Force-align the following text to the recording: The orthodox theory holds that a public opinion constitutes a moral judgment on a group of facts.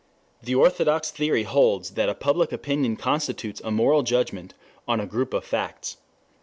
The 0.41 0.55
orthodox 0.55 1.11
theory 1.11 1.43
holds 1.43 1.91
that 1.91 2.09
a 2.09 2.15
public 2.15 2.51
opinion 2.51 2.95
constitutes 2.95 3.61
a 3.63 3.69
moral 3.69 4.01
judgment 4.01 4.55
on 4.87 4.99
a 4.99 5.05
group 5.05 5.31
of 5.31 5.45
facts. 5.45 5.97